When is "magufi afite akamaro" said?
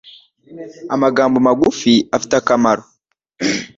1.47-2.83